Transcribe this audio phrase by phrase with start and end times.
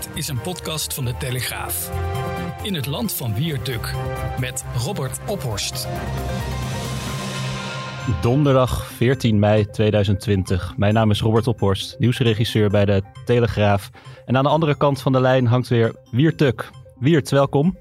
[0.00, 1.90] Dit is een podcast van de Telegraaf.
[2.62, 3.94] In het land van Wierduk
[4.38, 5.88] met Robert Ophorst.
[8.22, 10.76] Donderdag 14 mei 2020.
[10.76, 13.90] Mijn naam is Robert Ophorst, nieuwsregisseur bij de Telegraaf.
[14.24, 17.78] En aan de andere kant van de lijn hangt weer Wiert Wiert, welkom.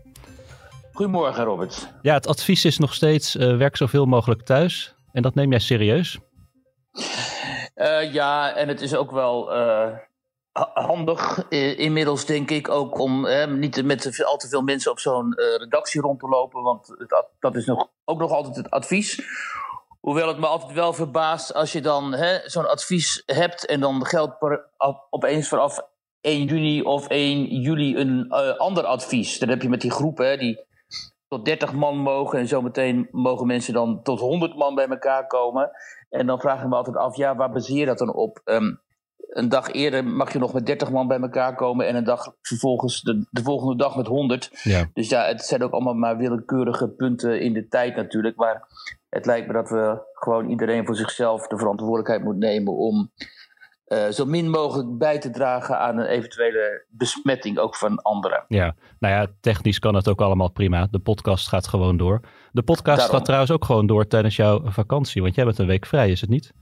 [0.94, 1.94] Goedemorgen, Robert.
[2.02, 4.96] Ja, het advies is nog steeds uh, werk zoveel mogelijk thuis.
[5.12, 6.20] En dat neem jij serieus?
[7.76, 9.88] Uh, ja, en het is ook wel uh,
[10.74, 13.28] handig inmiddels, denk ik, ook om
[13.60, 16.62] niet met al te veel mensen op zo'n redactie rond te lopen.
[16.62, 16.96] Want
[17.40, 19.22] dat is nog, ook nog altijd het advies.
[20.00, 24.40] Hoewel het me altijd wel verbaast als je dan zo'n advies hebt en dan geldt
[24.40, 24.70] per,
[25.10, 25.80] opeens vanaf
[26.22, 29.40] 1 juni of 1 juli een uh, ander advies.
[29.40, 30.68] Dan heb je met die groepen die
[31.28, 35.72] tot 30 man mogen en zometeen mogen mensen dan tot 100 man bij elkaar komen.
[36.10, 38.42] En dan vraag ik me altijd af, ja, waar baseer je dat dan op?
[38.46, 38.82] Um,
[39.30, 42.36] een dag eerder mag je nog met 30 man bij elkaar komen en een dag
[42.42, 44.50] vervolgens de, de volgende dag met 100.
[44.64, 44.90] Ja.
[44.94, 48.36] Dus ja, het zijn ook allemaal maar willekeurige punten in de tijd natuurlijk.
[48.36, 48.68] Maar
[49.10, 53.12] het lijkt me dat we gewoon iedereen voor zichzelf de verantwoordelijkheid moet nemen om
[53.88, 58.46] uh, zo min mogelijk bij te dragen aan een eventuele besmetting ook van anderen.
[58.48, 60.88] Ja, nou ja, technisch kan het ook allemaal prima.
[60.92, 62.22] De podcast gaat gewoon door.
[62.52, 63.16] De podcast Daarom.
[63.16, 66.22] gaat trouwens ook gewoon door tijdens jouw vakantie, want jij bent een week vrij, is
[66.22, 66.54] het niet?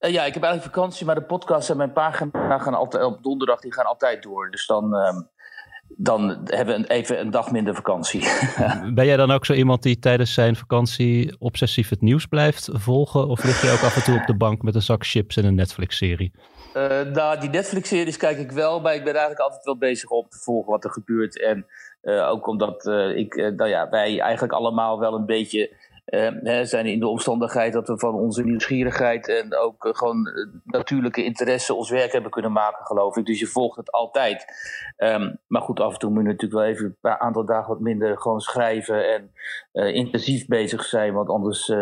[0.00, 3.22] Uh, ja, ik heb eigenlijk vakantie, maar de podcast en mijn pagina gaan altijd op
[3.22, 4.50] donderdag, die gaan altijd door.
[4.50, 5.20] Dus dan, uh,
[5.96, 8.20] dan hebben we even een dag minder vakantie.
[8.94, 13.28] ben jij dan ook zo iemand die tijdens zijn vakantie obsessief het nieuws blijft volgen?
[13.28, 15.44] Of lig je ook af en toe op de bank met een zak chips en
[15.44, 16.32] een Netflix-serie?
[16.76, 20.26] Uh, nou, die Netflix-series kijk ik wel, maar ik ben eigenlijk altijd wel bezig om
[20.28, 21.40] te volgen wat er gebeurt.
[21.40, 21.66] En
[22.02, 25.70] uh, ook omdat uh, ik, nou ja, wij eigenlijk allemaal wel een beetje
[26.10, 30.46] uh, zijn in de omstandigheid dat we van onze nieuwsgierigheid en ook uh, gewoon uh,
[30.64, 33.26] natuurlijke interesse ons werk hebben kunnen maken, geloof ik.
[33.26, 34.44] Dus je volgt het altijd.
[34.96, 37.80] Um, maar goed, af en toe moet je natuurlijk wel even een aantal dagen wat
[37.80, 39.30] minder gewoon schrijven en
[39.94, 41.72] intensief bezig zijn, want anders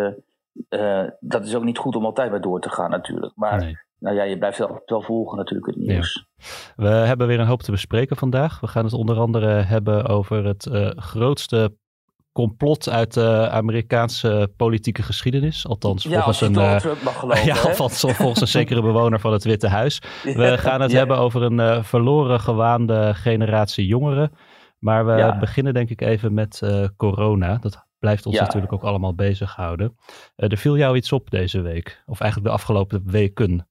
[1.21, 3.33] dat is ook niet goed om altijd bij door te gaan natuurlijk.
[3.37, 3.79] Maar nee.
[3.99, 6.27] nou ja, je blijft wel, wel volgen natuurlijk het nieuws.
[6.37, 6.45] Ja.
[6.77, 8.61] We hebben weer een hoop te bespreken vandaag.
[8.61, 11.77] We gaan het onder andere hebben over het grootste
[12.39, 15.67] complot uit de Amerikaanse politieke geschiedenis.
[15.67, 20.03] Althans, volgens een, uh, geloven, ja, volgens, volgens een zekere bewoner van het Witte Huis.
[20.23, 20.97] We gaan het ja.
[20.97, 24.33] hebben over een uh, verloren gewaande generatie jongeren.
[24.79, 25.39] Maar we ja.
[25.39, 27.59] beginnen denk ik even met uh, corona.
[27.61, 29.97] Dat blijft ons natuurlijk ook allemaal bezighouden.
[30.37, 32.03] er viel jou iets op deze week?
[32.07, 33.69] Of eigenlijk de afgelopen weken?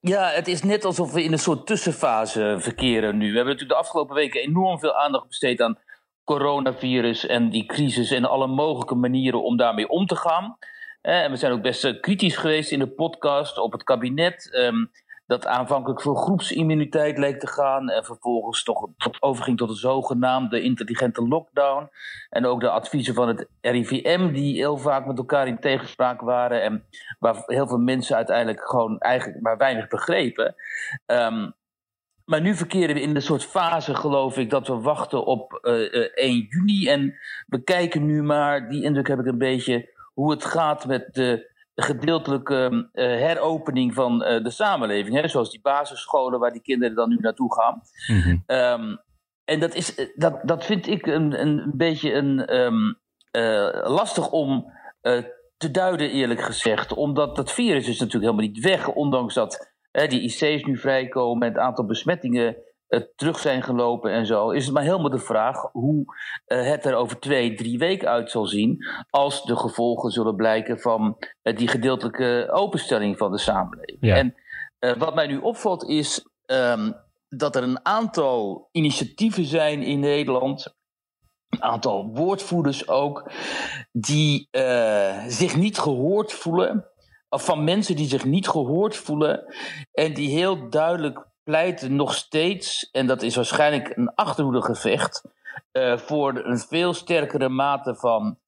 [0.00, 3.30] Ja, het is net alsof we in een soort tussenfase verkeren nu.
[3.30, 5.78] We hebben natuurlijk de afgelopen weken enorm veel aandacht besteed aan
[6.28, 10.58] coronavirus en die crisis en alle mogelijke manieren om daarmee om te gaan.
[11.00, 14.52] en we zijn ook best eh, kritisch geweest in de podcast op het kabinet.
[14.52, 14.84] Ehm,
[15.26, 17.90] dat aanvankelijk voor groepsimmuniteit leek te gaan.
[17.90, 18.88] En vervolgens toch
[19.20, 21.90] overging tot een zogenaamde intelligente lockdown.
[22.30, 26.62] En ook de adviezen van het RIVM, die heel vaak met elkaar in tegenspraak waren.
[26.62, 26.84] En
[27.18, 30.54] waar heel veel mensen uiteindelijk gewoon eigenlijk maar weinig begrepen.
[31.06, 31.54] Um,
[32.28, 35.92] maar nu verkeren we in een soort fase, geloof ik, dat we wachten op uh,
[35.92, 36.88] uh, 1 juni.
[36.88, 41.14] En we kijken nu maar, die indruk heb ik een beetje, hoe het gaat met
[41.14, 45.20] de gedeeltelijke uh, heropening van uh, de samenleving.
[45.20, 45.28] Hè?
[45.28, 47.82] Zoals die basisscholen waar die kinderen dan nu naartoe gaan.
[48.06, 48.42] Mm -hmm.
[48.46, 48.98] um,
[49.44, 52.98] en dat, is, dat, dat vind ik een, een beetje een, um,
[53.84, 54.72] lastig om
[55.56, 56.94] te duiden, eerlijk gezegd.
[56.94, 61.58] Omdat dat virus is natuurlijk helemaal niet weg, ondanks dat die IC's nu vrijkomen, het
[61.58, 62.56] aantal besmettingen
[62.88, 66.04] uh, terug zijn gelopen en zo, is het maar helemaal de vraag hoe
[66.46, 70.80] uh, het er over twee, drie weken uit zal zien als de gevolgen zullen blijken
[70.80, 73.98] van uh, die gedeeltelijke openstelling van de samenleving.
[74.00, 74.16] Ja.
[74.16, 74.34] En
[74.98, 76.94] wat mij nu opvalt is um,
[77.28, 80.76] dat er een aantal initiatieven zijn in Nederland
[81.48, 83.30] een aantal woordvoerders ook,
[83.92, 84.48] die
[85.28, 86.86] zich niet gehoord voelen
[87.28, 89.54] van mensen die zich niet gehoord voelen
[89.92, 95.22] en die heel duidelijk pleiten nog steeds, en dat is waarschijnlijk een achterhoedegevecht,
[95.72, 98.38] uh, voor een veel sterkere mate van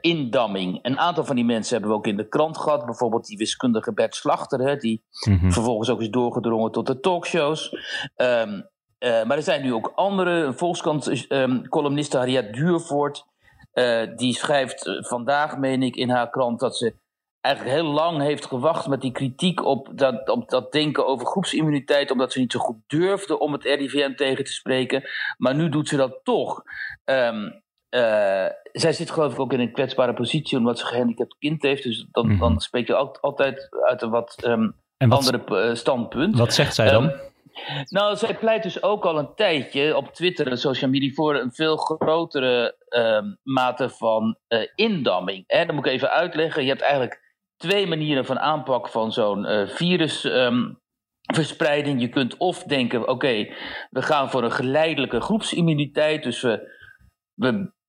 [0.00, 0.78] indamming.
[0.82, 2.84] Een aantal van die mensen hebben we ook in de krant gehad.
[2.84, 5.50] Bijvoorbeeld die wiskundige Bert Slachter, hè, die mhm.
[5.50, 7.70] vervolgens ook is doorgedrongen tot de talkshows.
[8.16, 8.68] Um,
[8.98, 13.24] maar er zijn nu ook andere, een Volkskrant-columniste ehm, Harriet Duurvoort.
[14.16, 16.94] die schrijft vandaag, meen ik, in haar krant dat ze
[17.40, 22.10] eigenlijk heel lang heeft gewacht met die kritiek op dat, op dat denken over groepsimmuniteit,
[22.10, 25.02] omdat ze niet zo goed durfde om het RIVM tegen te spreken.
[25.36, 26.62] Maar nu doet ze dat toch.
[27.04, 27.62] Um,
[28.72, 31.82] zij zit geloof ik ook in een kwetsbare positie omdat ze een gehandicapt kind heeft.
[31.82, 32.38] Dus dan, mhm.
[32.38, 36.38] dan spreek je altijd uit een wat, um, andere uh, standpunt.
[36.38, 37.04] Wat zegt zij dan?
[37.04, 37.12] Um,
[37.88, 41.52] nou, zij pleit dus ook al een tijdje op Twitter en social media voor een
[41.52, 42.76] veel grotere
[43.42, 45.44] mate van uh, indamming.
[45.46, 46.62] Hè, dat moet ik even uitleggen.
[46.62, 47.29] Je hebt eigenlijk
[47.60, 52.00] twee manieren van aanpak van zo'n uh, virusverspreiding.
[52.00, 53.54] je kunt of denken: oké,
[53.90, 56.22] we gaan voor een geleidelijke groepsimmuniteit.
[56.22, 56.68] Dus we,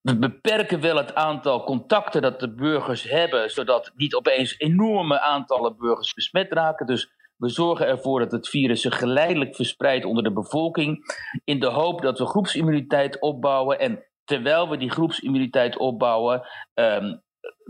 [0.02, 5.78] we, beperken wel het aantal contacten dat de burgers hebben, zodat niet opeens enorme aantallen
[5.78, 6.86] burgers besmet raken.
[6.86, 11.04] Dus we zorgen ervoor dat het virus zich geleidelijk verspreidt onder de bevolking.
[11.44, 13.80] In de hoop dat we groepsimmuniteit opbouwen.
[13.80, 16.42] En terwijl we die groepsimmuniteit opbouwen,
[16.74, 17.22] um,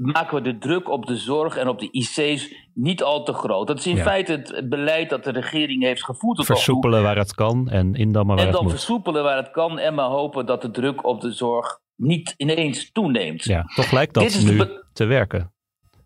[0.01, 3.67] maken we de druk op de zorg en op de IC's niet al te groot.
[3.67, 6.45] Dat is in feite het, beleid dat de regering heeft gevoerd.
[6.45, 8.61] Versoepelen waar het kan en indammen waar en het moet.
[8.61, 11.79] En dan versoepelen waar het kan en maar hopen dat de druk op de zorg
[11.95, 13.43] niet ineens toeneemt.
[13.43, 14.61] Ja, toch lijkt dat nu
[14.93, 15.53] te werken.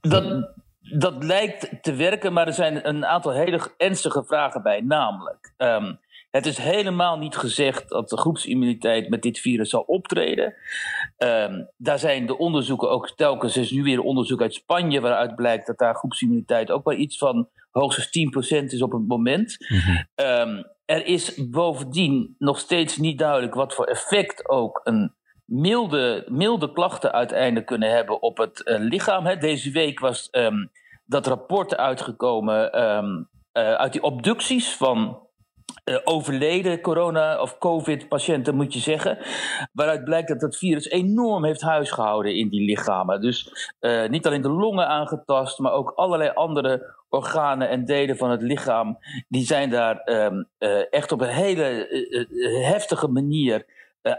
[0.01, 4.81] Dat, dat lijkt te werken, maar er zijn een aantal hele ernstige vragen bij.
[4.81, 5.93] Namelijk, ehm,
[6.35, 10.55] het is helemaal niet gezegd dat de groepsimmuniteit met dit virus zal optreden.
[11.17, 13.55] Ehm, daar zijn de onderzoeken ook telkens.
[13.55, 17.17] Er is nu weer onderzoek uit Spanje waaruit blijkt dat daar groepsimmuniteit ook wel iets
[17.17, 19.55] van hoogstens 10% is op het moment.
[19.67, 20.03] Mhm.
[20.15, 25.13] Ehm, er is bovendien nog steeds niet duidelijk wat voor effect ook een
[25.45, 29.39] milde, milde klachten uiteindelijk kunnen hebben op het uh, lichaam.
[29.39, 30.71] Deze week was um,
[31.05, 35.24] dat rapport uitgekomen uh, uit die obducties van
[35.85, 39.17] uh, overleden corona- of COVID-patiënten, moet je zeggen.
[39.73, 43.21] Waaruit blijkt dat het virus enorm heeft huisgehouden in die lichamen.
[43.21, 48.29] Dus uh, niet alleen de longen aangetast, maar ook allerlei andere organen en delen van
[48.29, 48.97] het lichaam.
[49.27, 51.87] Die zijn daar um, uh, echt op een hele
[52.63, 53.65] heftige manier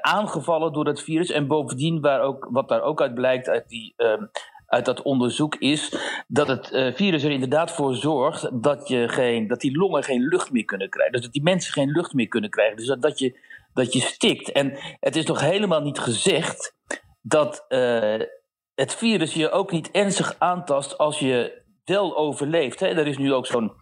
[0.00, 1.31] aangevallen door het virus.
[1.31, 4.31] En bovendien, waar ook, wat daar ook uit blijkt uit die um,
[4.67, 5.97] uit dat onderzoek is
[6.29, 10.23] dat het uh, virus er inderdaad voor zorgt dat, je geen, dat die longen geen
[10.23, 11.13] lucht meer kunnen krijgen.
[11.13, 12.77] Dus dat die mensen geen lucht meer kunnen krijgen.
[12.77, 13.39] Dus dat, je,
[13.75, 14.53] dat je stikt.
[14.53, 16.75] En het is nog helemaal niet gezegd
[17.23, 18.21] dat uh,
[18.75, 22.81] het virus je ook niet ernstig aantast als je wel overleeft.
[22.81, 22.87] Hè?
[22.87, 23.73] Er is nu ook zo'n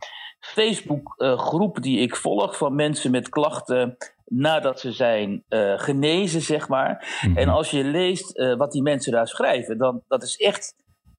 [0.44, 7.18] Facebook-groep die ik volg van mensen met klachten nadat ze zijn uh, genezen, zeg maar.
[7.20, 7.36] Mhm.
[7.36, 10.74] En als je leest uh, wat die mensen daar schrijven, dan dat is echt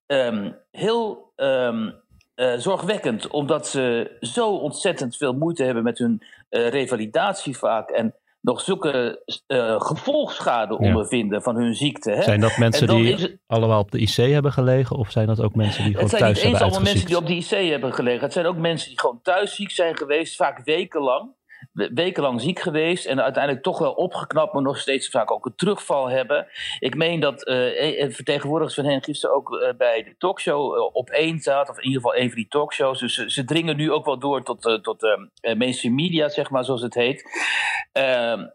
[0.06, 1.94] um, heel um,
[2.36, 8.14] uh, zorgwekkend, omdat ze zo ontzettend veel moeite hebben met hun revalidatie vaak en
[8.46, 9.22] nog zulke
[9.78, 12.10] gevolgschade ondervinden van hun ziekte.
[12.10, 12.22] Hè?
[12.22, 15.84] Zijn dat mensen die allemaal op de IC hebben gelegen, of zijn dat ook mensen
[15.84, 17.94] die gewoon thuis hebben Het zijn niet eens allemaal mensen die op de IC hebben
[17.94, 18.20] gelegen.
[18.20, 21.34] Het zijn ook mensen die gewoon thuis ziek zijn geweest, vaak wekenlang
[21.72, 26.08] wekenlang ziek geweest en uiteindelijk toch wel opgeknapt, maar nog steeds vaak ook een terugval
[26.08, 26.46] hebben.
[26.78, 31.10] Ik meen dat uh, vertegenwoordigers van hen gisteren ook uh, bij de talkshow uh, op
[31.10, 33.00] één zaten, of in ieder geval een van die talkshows.
[33.00, 35.18] Dus ze dringen nu ook wel door tot, tot
[35.56, 37.24] mainstream media, zeg maar, zoals het heet.
[37.92, 38.46] Ehm,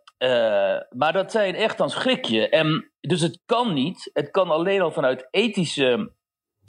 [0.90, 2.50] maar dat zijn echt dan schrikje.
[2.50, 4.10] En dus het kan niet.
[4.14, 6.12] Het kan alleen al vanuit ethische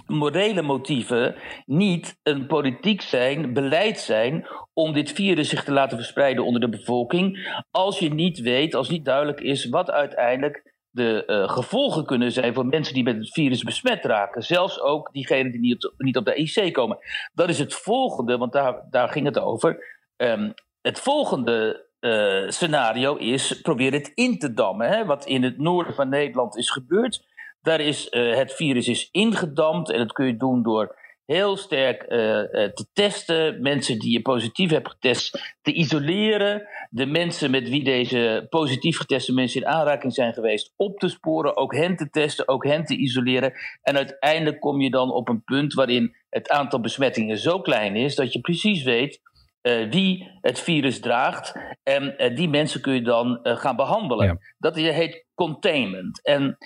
[0.07, 1.35] morele motieven
[1.67, 6.69] niet een politiek zijn, beleid zijn om dit virus zich te laten verspreiden onder de
[6.69, 12.33] bevolking, als je niet weet, als niet duidelijk is wat uiteindelijk de uh, gevolgen kunnen
[12.33, 14.43] zijn voor mensen die met het virus besmet raken.
[14.43, 16.99] Zelfs ook diegenen die niet op, niet op de IC komen.
[17.35, 20.01] Dat is het volgende, want daar, daar ging het over.
[20.17, 24.89] Um, het volgende uh, scenario is probeer het in te dammen.
[24.89, 27.25] Hè, wat in het noorden van Nederland is gebeurd.
[27.63, 32.03] Daar is uh, het virus is ingedampt en dat kun je doen door heel sterk
[32.03, 33.63] uh, te testen.
[33.63, 36.69] Mensen die je positief hebt getest te isoleren.
[36.91, 41.57] De mensen met wie deze positief geteste mensen in aanraking zijn geweest op te sporen.
[41.57, 43.53] Ook hen te testen, ook hen te isoleren.
[43.83, 48.15] En uiteindelijk kom je dan op een punt waarin het aantal besmettingen zo klein is
[48.15, 49.21] dat je precies weet.
[49.63, 51.53] Uh, wie het virus draagt.
[51.83, 54.27] En uh, die mensen kun je dan gaan behandelen.
[54.27, 54.39] Ja.
[54.59, 56.25] Dat heet containment.
[56.25, 56.59] En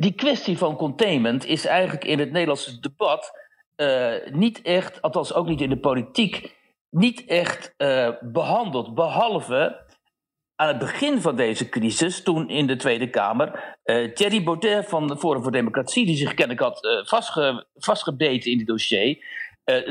[0.00, 3.32] die kwestie van containment is eigenlijk in het Nederlandse debat
[3.76, 6.56] uh, niet echt, althans ook niet in de politiek,
[6.90, 8.94] niet echt uh, behandeld.
[8.94, 9.86] Behalve
[10.54, 15.18] aan het begin van deze crisis, toen in de Tweede Kamer, uh, Thierry Baudet van
[15.18, 19.24] Forum voor Democratie, die zich kennelijk had vastge, vastgebeten in dit dossier,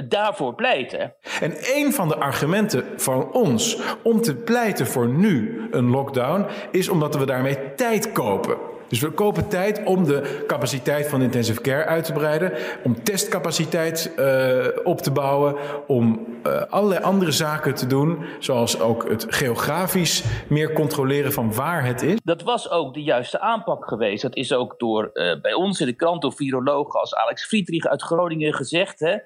[0.08, 1.16] daarvoor pleiten.
[1.42, 6.90] En een van de argumenten van ons om te pleiten voor nu een lockdown is
[6.90, 8.76] omdat we daarmee tijd kopen.
[8.88, 12.54] Dus we kopen tijd om de capaciteit van intensive care uit te breiden,
[12.84, 15.56] om testcapaciteit uh, op te bouwen,
[15.88, 21.86] om uh, allerlei andere zaken te doen, zoals ook het geografisch meer controleren van waar
[21.86, 22.20] het is.
[22.24, 24.22] Dat was ook de juiste aanpak geweest.
[24.22, 27.86] Dat is ook door uh, bij ons in de krant door virologen als Alex Friedrich
[27.86, 29.00] uit Groningen gezegd.
[29.00, 29.18] Hè?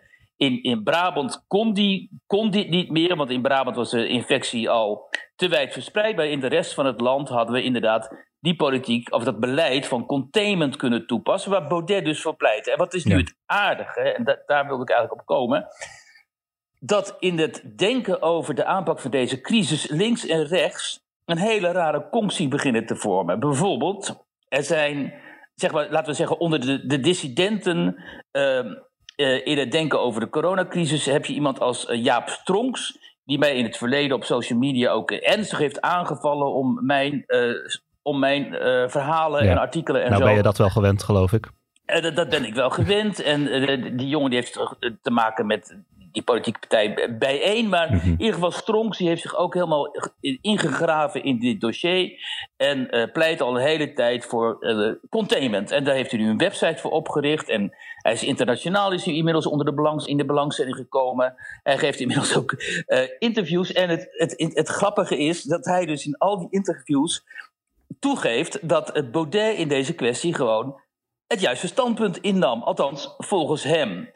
[0.41, 4.69] In, in Brabant kon, die, kon dit niet meer, want in Brabant was de infectie
[4.69, 6.15] al te wijd verspreid.
[6.15, 9.87] Maar in de rest van het land hadden we inderdaad die politiek, of dat beleid
[9.87, 12.67] van containment kunnen toepassen, waar Baudet dus voor pleit.
[12.67, 15.67] En wat is nu het aardige, en da daar wilde ik eigenlijk op komen,
[16.79, 21.71] dat in het denken over de aanpak van deze crisis links en rechts een hele
[21.71, 23.39] rare conctie beginnen te vormen.
[23.39, 25.13] Bijvoorbeeld, er zijn,
[25.55, 28.59] zeg maar, laten we zeggen, onder de, de dissidenten uh,
[29.21, 33.55] in het denken over de coronacrisis heb je iemand als uh, Jaap Stronks, die mij
[33.55, 37.25] in het verleden op social media ook ernstig heeft aangevallen om mijn
[38.03, 38.55] om mijn
[38.89, 40.27] verhalen en artikelen en nou zo.
[40.27, 41.49] ben je dat wel gewend, geloof ik.
[41.85, 43.21] Dat, dat, ben ik wel gewend.
[43.21, 43.43] En
[43.97, 44.53] die jongen die heeft
[45.01, 45.77] te maken met
[46.11, 47.69] die politieke partij bijeen.
[47.69, 48.11] Maar mm -hmm.
[48.11, 49.95] in ieder geval Stronks die heeft zich ook helemaal
[50.41, 52.11] ingegraven in dit dossier.
[52.57, 54.57] En pleit al een hele tijd voor
[55.09, 55.71] containment.
[55.71, 57.49] En daar heeft hij nu een website voor opgericht.
[57.49, 61.35] En hij is internationaal is hij inmiddels onder de belangs, in de belangstelling gekomen.
[61.63, 62.63] Hij geeft inmiddels ook
[63.19, 63.71] interviews.
[63.71, 67.23] En het, het, het, grappige is dat hij dus in al die interviews
[67.99, 70.81] toegeeft dat het Baudet in deze kwestie gewoon
[71.27, 72.63] het juiste standpunt innam.
[72.63, 74.09] Althans, volgens hem.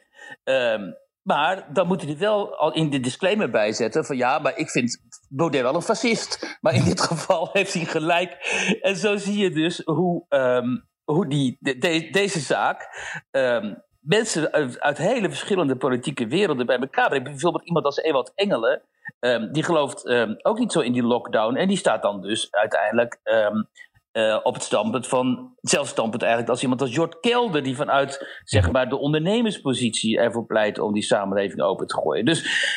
[0.44, 4.40] Um, maar dan moet hij er wel al in de disclaimer bij zetten van ja,
[4.40, 4.98] maar ik vind
[5.30, 6.58] Baudet wel een fascist.
[6.62, 8.38] Maar in dit geval heeft hij gelijk.
[8.82, 12.90] En zo zie je dus hoe, um, hoe die, de, deze zaak
[13.32, 17.30] um, mensen uit, uit, hele verschillende politieke werelden bij elkaar brengt.
[17.30, 18.82] Bijvoorbeeld iemand als Ewald Engelen.
[19.20, 21.56] Um, die gelooft um, ook niet zo in die lockdown.
[21.56, 25.54] En die staat dan dus uiteindelijk uh, op het standpunt van.
[25.62, 27.64] Hetzelfde standpunt eigenlijk als iemand als Jort Kelder.
[27.64, 32.26] Die vanuit zeg maar, de ondernemerspositie ervoor pleit om die samenleving open te gooien.
[32.26, 32.70] Dus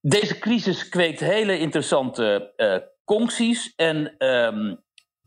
[0.00, 3.72] deze crisis kweekt hele interessante uh, concties.
[3.76, 4.14] En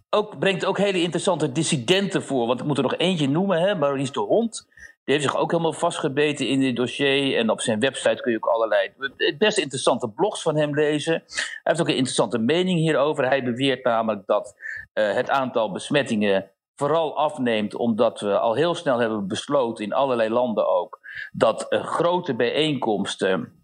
[0.10, 2.48] ook, brengt ook hele interessante dissidenten voor.
[2.48, 4.68] Want ik moet er nog eentje noemen, hè, Maurice de Hond.
[5.04, 7.38] Die heeft zich ook helemaal vastgebeten in dit dossier.
[7.38, 8.92] En op zijn website kun je ook allerlei
[9.38, 11.14] best interessante blogs van hem lezen.
[11.14, 13.28] Hij heeft ook een interessante mening hierover.
[13.28, 14.56] Hij beweert namelijk dat
[14.94, 20.30] uh, het aantal besmettingen vooral afneemt omdat we al heel snel hebben besloten, in allerlei
[20.30, 21.00] landen ook,
[21.32, 23.59] dat uh, grote bijeenkomsten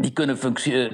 [0.00, 0.36] die kunnen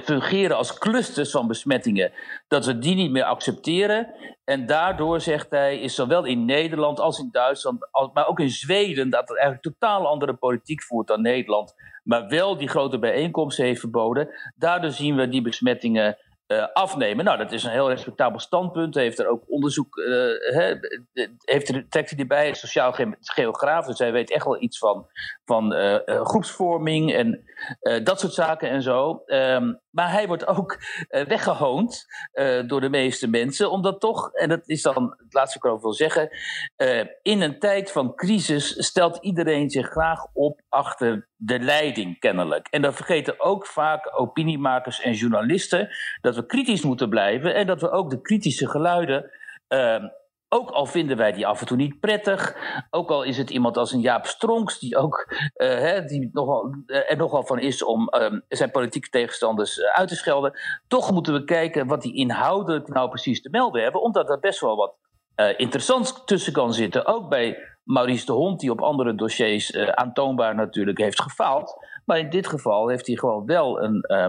[0.02, 2.12] fungeren als clusters van besmettingen,
[2.48, 4.14] dat we die niet meer accepteren.
[4.44, 8.50] En daardoor, zegt hij, is zowel in Nederland als in Duitsland, als, maar ook in
[8.50, 13.64] Zweden, dat het eigenlijk totaal andere politiek voert dan Nederland, maar wel die grote bijeenkomsten
[13.64, 14.28] heeft verboden.
[14.56, 16.16] Daardoor zien we die besmettingen
[16.48, 17.24] uh, afnemen.
[17.24, 18.94] Nou, dat is een heel respectabel standpunt.
[18.94, 20.06] Heeft er ook onderzoek, uh,
[20.54, 20.78] he,
[21.44, 25.06] heeft trekt hij erbij, sociaal ge geograaf, dus hij weet echt wel iets van,
[25.44, 27.44] van uh, groepsvorming en
[28.04, 29.22] dat soort zaken en zo.
[29.26, 32.06] Um, maar hij wordt ook weggehoond
[32.66, 35.82] door de meeste mensen, omdat toch, en dat is dan het laatste wat ik over
[35.82, 36.30] wil zeggen,
[37.22, 42.68] in een tijd van crisis stelt iedereen zich graag op achter de leiding, kennelijk.
[42.70, 45.88] En dan vergeten ook vaak opiniemakers en journalisten
[46.20, 49.30] dat we kritisch moeten blijven en dat we ook de kritische geluiden.
[50.48, 52.56] Ook al vinden wij die af en toe niet prettig,
[52.90, 55.26] ook al is het iemand als een Jaap Stronks, die ook
[55.56, 59.98] uh, hè, die nogal, uh, er nogal van is om uh, zijn politieke tegenstanders eh,
[59.98, 64.02] uit te schelden, toch moeten we kijken wat die inhoudelijk nou precies te melden hebben,
[64.02, 64.94] omdat er best wel wat
[65.56, 67.06] interessants tussen kan zitten.
[67.06, 71.76] Ook bij Maurice de Hond, die op andere dossiers aantoonbaar natuurlijk heeft gefaald.
[72.04, 74.24] Maar in dit geval heeft hij gewoon wel een uh,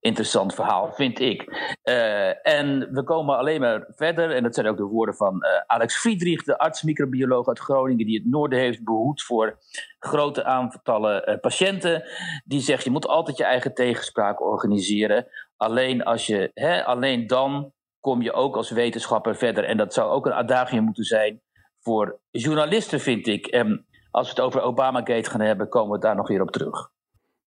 [0.00, 1.42] interessant verhaal, vind ik.
[1.84, 5.96] Uh, en we komen alleen maar verder, en dat zijn ook de woorden van Alex
[5.96, 9.58] Friedrich, de arts-microbioloog uit Groningen, die het noorden heeft behoed voor
[9.98, 12.04] grote aantallen patiënten.
[12.44, 15.26] Die zegt: je moet altijd je eigen tegenspraak organiseren.
[15.56, 19.64] Alleen, als je, hè, alleen dan kom je ook als wetenschapper verder.
[19.64, 21.42] En dat zou ook een adagium moeten zijn
[21.80, 23.46] voor journalisten, vind ik.
[23.46, 26.90] En als we het over Obamagate gaan hebben, komen we daar nog weer op terug.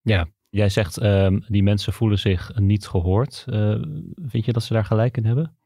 [0.02, 3.46] Ja, jij zegt um, die mensen voelen zich niet gehoord.
[3.48, 3.82] Uh,
[4.16, 5.58] vind je dat ze daar gelijk in hebben?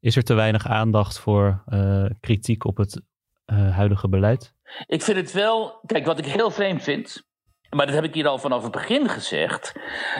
[0.00, 3.02] Is er te weinig aandacht voor uh, kritiek op het
[3.46, 4.54] uh, huidige beleid?
[4.86, 5.80] Ik vind het wel.
[5.86, 7.26] Kijk, wat ik heel vreemd vind.
[7.70, 9.72] Maar dat heb ik hier al vanaf het begin gezegd.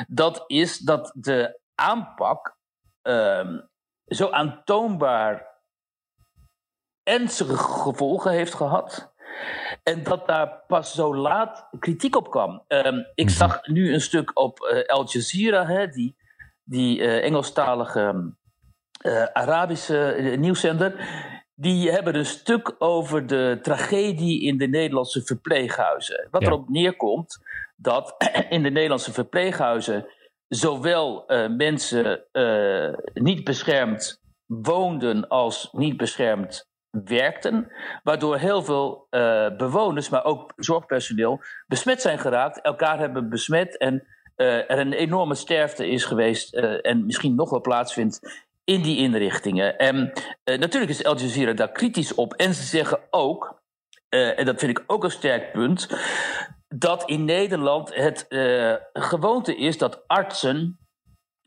[0.09, 2.57] Dat is dat de aanpak.
[3.03, 3.69] Um,
[4.07, 5.47] zo aantoonbaar
[7.03, 9.13] ernstige gevolgen heeft gehad.
[9.89, 12.65] En dat daar pas zo laat kritiek op kwam.
[12.67, 13.35] Ehm, ik mhm.
[13.35, 16.17] zag nu een stuk op uh, Al Jazeera, hè, die,
[16.65, 18.35] die uh, Engelstalige
[19.07, 20.95] uh, Arabische nieuwszender.
[21.55, 26.29] Die hebben een stuk over de tragedie in de Nederlandse verpleeghuizen.
[26.31, 27.39] Wat erop neerkomt
[27.77, 28.15] dat
[28.49, 30.07] in de Nederlandse verpleeghuizen
[30.49, 31.25] zowel
[31.57, 32.25] mensen
[33.15, 41.41] niet beschermd woonden als niet beschermd werkten, waardoor heel veel uh, bewoners, maar ook zorgpersoneel,
[41.67, 46.87] besmet zijn geraakt, elkaar hebben besmet en uh, er een enorme sterfte is geweest uh,
[46.87, 49.79] en misschien nog wel plaatsvindt in die inrichtingen.
[49.79, 50.13] En
[50.45, 53.63] natuurlijk is Al Jazeera daar kritisch op en ze zeggen ook,
[54.09, 55.89] en dat vind ik ook een sterk punt,
[56.69, 58.27] dat in Nederland het
[58.93, 60.79] gewoonte is dat artsen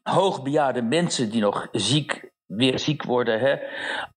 [0.03, 3.55] hoogbejaarde mensen die nog ziek weer ziek worden, hè,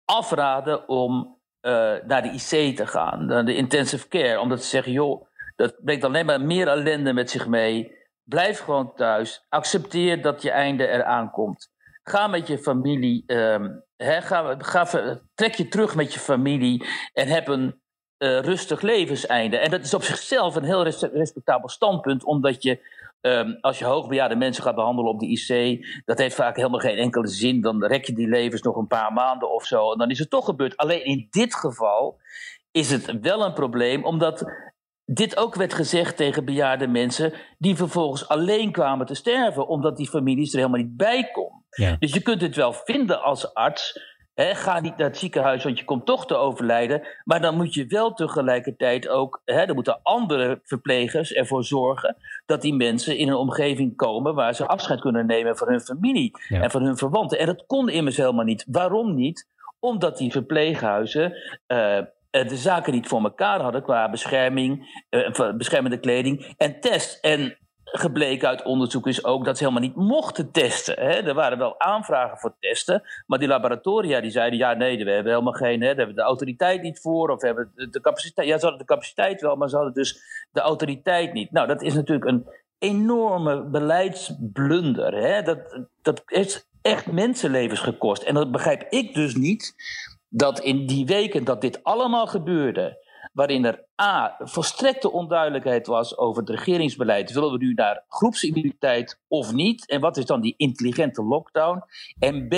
[0.05, 1.73] afraden om uh,
[2.07, 4.41] naar de IC te gaan, naar de intensive care.
[4.41, 5.27] Omdat ze zeggen, joh,
[5.57, 7.93] dat brengt alleen maar meer ellende met zich mee.
[8.25, 9.45] Blijf gewoon thuis.
[9.49, 11.73] Accepteer dat je einde eraan komt.
[12.03, 13.25] Ga met je familie,
[13.97, 14.87] hè, ga, ga,
[15.35, 17.83] trek je terug met je familie en heb een
[18.25, 19.57] uh, rustig levenseinde.
[19.57, 24.37] En dat is op zichzelf een heel respectabel standpunt, omdat je Um, als je hoogbejaarde
[24.37, 27.61] mensen gaat behandelen op de IC, dat heeft vaak helemaal geen enkele zin.
[27.61, 29.93] Dan rek je die levens nog een paar maanden of zo.
[29.93, 30.77] En dan is het toch gebeurd.
[30.77, 32.21] Alleen in dit geval
[32.71, 34.45] is het wel een probleem, omdat
[35.05, 40.09] dit ook werd gezegd tegen bejaarde mensen die vervolgens alleen kwamen te sterven, omdat die
[40.09, 41.31] families er helemaal niet bij.
[41.71, 41.97] Ja.
[41.99, 45.85] Dus je kunt het wel vinden als arts ga niet naar het ziekenhuis, want je
[45.85, 47.03] komt toch te overlijden.
[47.25, 49.43] Maar dan moet je wel tegelijkertijd ook.
[49.45, 52.17] He, dan moeten andere verplegers ervoor zorgen.
[52.47, 54.35] dat die mensen in een omgeving komen.
[54.35, 57.39] waar ze afscheid kunnen nemen van hun familie en van hun verwanten.
[57.39, 58.65] En dat kon immers helemaal niet.
[58.69, 59.47] Waarom niet?
[59.79, 61.33] Omdat die verpleeghuizen.
[61.67, 67.19] Uh, de zaken niet voor elkaar hadden qua bescherming, uh, beschermende kleding en test.
[67.21, 67.59] En
[67.97, 70.95] gebleken uit onderzoek is ook dat ze helemaal niet mochten testen.
[70.95, 71.11] Hè.
[71.11, 75.33] Er waren wel aanvragen voor testen, maar die laboratoria die zeiden: ja, nee, we hebben
[75.33, 78.49] helemaal geen, hè, daar hebben we de autoriteit niet voor, of we hebben de capaciteit.
[78.49, 81.51] Ja, ze hadden de capaciteit wel, maar ze hadden dus de autoriteit niet.
[81.51, 85.15] Nou, dat is natuurlijk een enorme beleidsblunder.
[85.15, 85.43] Hè.
[85.43, 88.23] Dat, dat heeft echt mensenlevens gekost.
[88.23, 89.75] En dat begrijp ik dus niet
[90.29, 93.04] dat in die weken dat dit allemaal gebeurde
[93.35, 94.37] waarin er A.
[94.39, 97.33] volstrekte onduidelijkheid was over het regeringsbeleid.
[97.33, 99.89] Willen we nu naar groepsimmuniteit of niet?
[99.89, 101.83] En wat is dan die intelligente lockdown?
[102.19, 102.55] En B.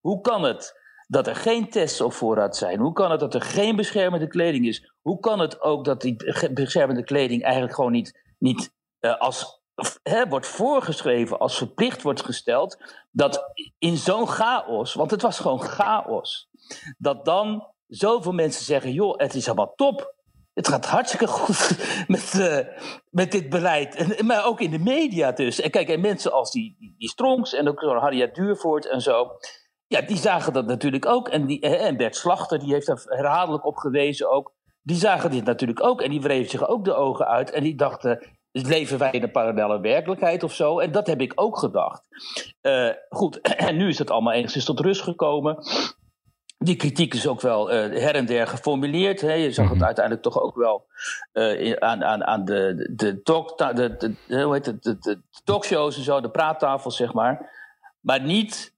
[0.00, 2.78] Hoe kan het dat er geen tests op voorraad zijn?
[2.78, 4.92] Hoe kan het dat er geen beschermende kleding is?
[5.00, 6.16] Hoe kan het ook dat die
[6.52, 9.62] beschermende kleding eigenlijk gewoon niet, niet uh, als
[10.28, 12.78] wordt voorgeschreven, als verplicht wordt gesteld,
[13.10, 16.48] dat in zo'n chaos, want het was gewoon chaos,
[16.98, 20.16] dat dan zoveel mensen zeggen: joh, het is allemaal top.
[20.52, 22.58] Het gaat hartstikke goed met, uh,
[23.10, 23.94] met dit beleid.
[23.94, 25.60] En, maar ook in de media dus.
[25.60, 29.30] En kijk, en mensen als die, die, Strongs en ook Harriet Duurvoort en zo.
[29.86, 31.28] Ja, die zagen dat natuurlijk ook.
[31.28, 34.54] En, die, en Bert Slachter, die heeft daar herhaaldelijk op gewezen ook.
[34.82, 36.00] Die zagen dit natuurlijk ook.
[36.00, 37.50] En die wreven zich ook de ogen uit.
[37.50, 40.78] En die dachten, leven wij in een parallele werkelijkheid of zo?
[40.78, 42.02] En dat heb ik ook gedacht.
[42.62, 45.58] Uh, goed, en nu is het allemaal enigszins tot rust gekomen.
[46.58, 49.20] Die kritiek is ook wel uh, her en der geformuleerd.
[49.20, 49.32] Hè.
[49.32, 49.84] Je zag het mhm.
[49.84, 50.86] uiteindelijk toch ook wel
[51.32, 55.96] uh, aan, aan, aan de, de, talk, de, de, hoe heet het, de, de talkshows
[55.96, 57.50] en zo, de praattafels, zeg maar.
[58.00, 58.74] Maar niet,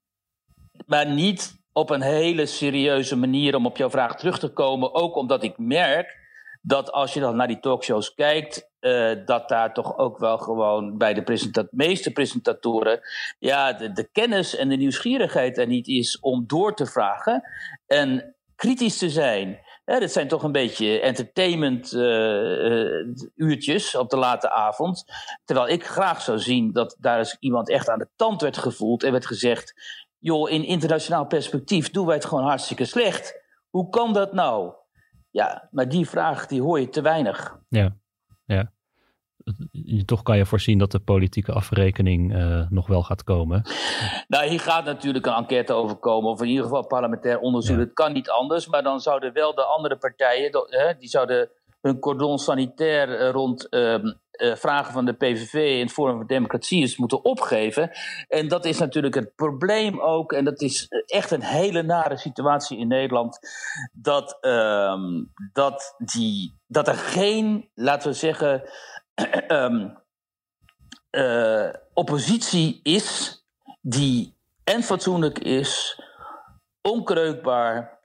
[0.87, 4.95] maar niet op een hele serieuze manier om op jouw vraag terug te komen.
[4.95, 6.20] Ook omdat ik merk
[6.61, 10.99] dat als je dan naar die talkshows kijkt, uh, dat daar toch ook wel gewoon
[10.99, 13.01] bij de meeste presentatoren
[13.39, 17.43] ja, de, kennis en de nieuwsgierigheid er niet is om door te vragen
[17.87, 19.59] en kritisch te zijn.
[19.85, 25.05] Ja, zijn toch een beetje entertainment uh, uurtjes op de late avond.
[25.45, 29.03] Terwijl ik graag zou zien dat daar eens iemand echt aan de tand werd gevoeld
[29.03, 29.75] en werd gezegd:
[30.19, 33.43] joh, in internationaal perspectief doen wij het gewoon hartstikke slecht.
[33.69, 34.73] Hoe kan dat nou?
[35.31, 37.59] Ja, maar die vraag die hoor je te weinig.
[37.69, 37.97] Ja,
[38.45, 38.73] ja.
[40.05, 43.63] Toch kan je voorzien dat de politieke afrekening uh, nog wel gaat komen.
[44.29, 47.79] Nou, hier gaat natuurlijk een enquête over komen, of in ieder geval parlementair onderzoek.
[47.79, 50.53] Het kan niet anders, maar dan zouden wel de andere partijen,
[50.99, 53.69] die zouden hun cordon sanitair eh, rond
[54.41, 57.91] uh, vragen van de PVV in het Forum voor Democratie is moeten opgeven.
[58.29, 62.79] En dat is natuurlijk het probleem ook, en dat is echt een hele nare situatie
[62.79, 63.39] in Nederland,
[63.93, 64.95] dat, uh,
[65.53, 68.63] dat, die, dat er geen, laten we zeggen,
[69.49, 69.99] um,
[71.95, 73.39] oppositie is
[73.81, 76.01] die en fatsoenlijk is,
[76.83, 78.00] onkreukbaar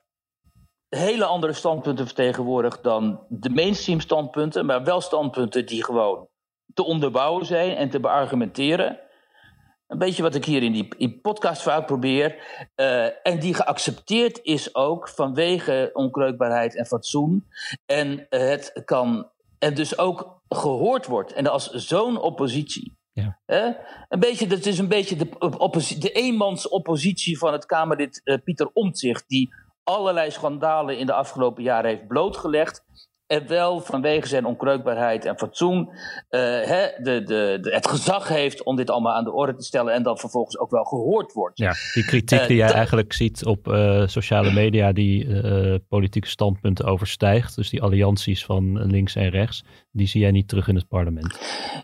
[0.88, 6.28] hele andere standpunten vertegenwoordigt dan de mainstream standpunten, maar wel standpunten die gewoon
[6.74, 9.00] te onderbouwen zijn en te beargumenteren.
[9.86, 12.34] Een beetje wat ik hier in die in podcast vaak probeer.
[12.76, 17.46] Uh, en die geaccepteerd is ook vanwege onkreukbaarheid en fatsoen.
[17.86, 19.30] En het kan.
[19.58, 21.32] En dus ook gehoord wordt.
[21.32, 22.94] En als zo'n oppositie.
[23.12, 23.38] Ja.
[24.08, 25.28] een beetje, dat is een beetje de,
[25.98, 29.28] de eenmans oppositie van het Kamerlid uh, Pieter Omtzigt.
[29.28, 29.54] Die
[29.86, 32.84] allerlei schandalen in de afgelopen jaren heeft blootgelegd.
[33.26, 35.90] En wel vanwege zijn onkreukbaarheid en fatsoen uh,
[36.30, 40.02] de, de, de, het gezag heeft om dit allemaal aan de orde te stellen en
[40.02, 41.58] dat vervolgens ook wel gehoord wordt.
[41.58, 46.84] Ja, die kritiek uh, die jij eigenlijk ziet op uh, sociale media die politieke standpunten
[46.84, 50.88] overstijgt, dus die allianties van links en rechts, die zie jij niet terug in het
[50.88, 51.38] parlement.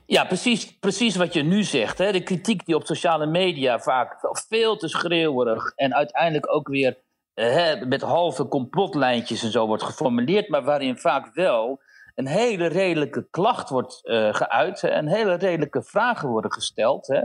[0.07, 1.99] Ja, precies, precies wat je nu zegt.
[1.99, 2.13] Hè?
[2.13, 4.17] De kritiek die op sociale media vaak
[4.49, 6.97] veel te schreeuwerig en uiteindelijk ook weer
[7.89, 11.81] met halve complotlijntjes en zo wordt geformuleerd, maar waarin vaak wel
[12.15, 17.07] een hele redelijke klacht wordt uh, geuit en hele redelijke vragen worden gesteld.
[17.07, 17.21] Hè.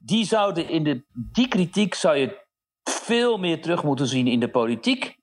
[0.00, 2.46] Die, zouden in de, die kritiek zou je
[2.82, 5.16] veel meer terug moeten zien in de politiek.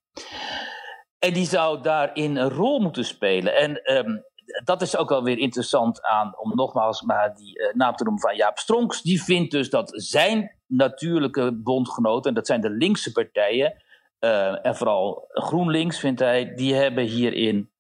[1.20, 3.56] En die zou daarin een rol moeten spelen.
[3.56, 4.24] En um,
[4.64, 8.22] dat is ook wel weer interessant aan, om nogmaals maar die uh, naam te noemen
[8.22, 9.02] van Jaap Stronks.
[9.02, 13.84] Die vindt dus dat zijn natuurlijke bondgenoten, en dat zijn de linkse partijen,
[14.20, 17.72] uh, en vooral GroenLinks, vindt hij, die hebben hierin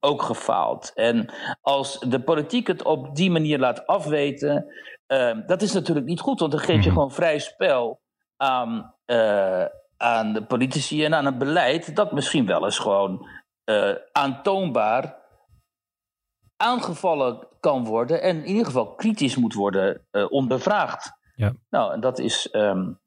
[0.00, 0.92] ook gefaald.
[0.94, 4.66] En als de politiek het op die manier laat afweten,
[5.08, 6.92] uh, dat is natuurlijk niet goed, want dan geef je mhm.
[6.92, 8.00] gewoon vrij spel
[8.36, 9.64] aan, uh,
[9.96, 13.28] aan de politici en aan het beleid, dat misschien wel eens gewoon
[14.12, 15.16] aantoonbaar
[16.56, 21.12] aangevallen kan worden en in ieder geval kritisch moet worden ondervraagd.
[21.34, 21.52] Ja.
[21.70, 23.00] Nou, en dat is um,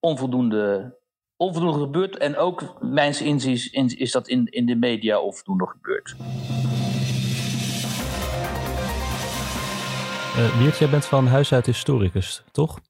[0.00, 0.98] onvoldoende
[1.40, 2.18] onvoldoende gebeurd.
[2.18, 6.14] En ook, mijns inziens, is dat in, in de media onvoldoende gebeurd.
[10.38, 12.80] Uh, Wiert, jij bent van huis uit historicus, toch?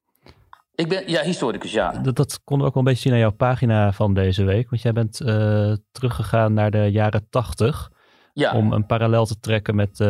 [0.75, 1.93] Ik ben, ja, historicus, ja.
[1.93, 4.71] Dat, dat konden we ook wel een beetje zien aan jouw pagina van deze week.
[4.71, 7.91] Want jij bent uh, teruggegaan naar de jaren tachtig.
[8.33, 8.57] Ja.
[8.57, 10.07] Om een parallel te trekken met uh,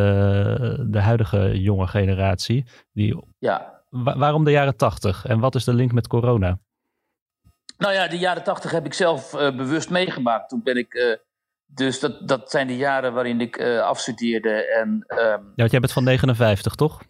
[0.87, 2.67] de huidige jonge generatie.
[2.93, 3.83] Die, ja.
[3.89, 5.27] Wa waarom de jaren tachtig?
[5.27, 6.59] En wat is de link met corona?
[7.81, 10.49] Nou ja, de jaren tachtig heb ik zelf uh, bewust meegemaakt.
[10.49, 10.95] Toen ben ik.
[10.95, 11.15] Uh,
[11.67, 14.65] dus dat, dat zijn de jaren waarin ik uh, afstudeerde.
[14.65, 17.03] En, um, ja, want jij bent van 59, toch?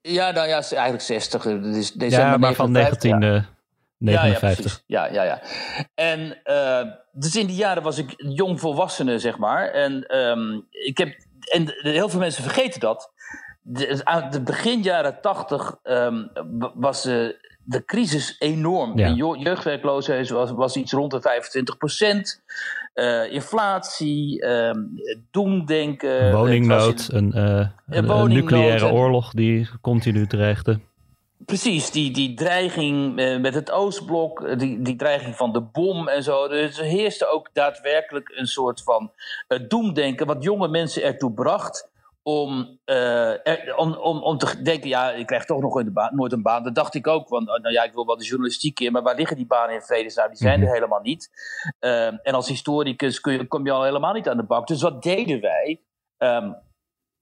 [0.00, 1.42] Ja, nou ja, eigenlijk 60.
[1.42, 4.82] Dus ja, maar van 1959.
[4.86, 5.42] Ja, ja, ja, ja,
[5.94, 6.38] En
[7.12, 9.68] dus in die jaren was ik jong volwassene, zeg maar.
[9.68, 11.16] En um, ik heb.
[11.52, 13.12] En heel veel mensen vergeten dat.
[13.62, 16.30] De, de begin jaren 80 um,
[16.74, 17.08] was
[17.66, 18.98] de crisis enorm.
[18.98, 19.08] Ja.
[19.08, 22.42] De jeugdwerkloosheid was, was iets rond de 25 procent.
[22.94, 24.70] Uh, inflatie, uh,
[25.30, 26.32] doemdenken.
[26.32, 30.80] Woningnood, een, uh, een, een, nucleaire oorlog die continu dreigde.
[31.44, 36.22] Precies, die, die dreiging uh, met het Oostblok, die, die dreiging van de bom en
[36.22, 36.48] zo.
[36.48, 39.12] Dus er heerste ook daadwerkelijk een soort van
[39.68, 41.88] doemdenken, wat jonge mensen ertoe bracht
[42.28, 43.32] om, uh,
[43.76, 45.74] om, om, om te denken, ja, ik krijg toch nog
[46.10, 46.62] nooit een baan.
[46.62, 49.14] Dat dacht ik ook, want nou ja, ik wil wel de journalistiek in, maar waar
[49.14, 50.28] liggen die banen in vredesnaam?
[50.28, 50.74] Die zijn er mhm.
[50.74, 51.30] helemaal niet.
[51.80, 54.66] Uh, en als historicus kun je, kom je al helemaal niet aan de bak.
[54.66, 55.80] Dus wat deden wij?
[56.18, 56.56] Um,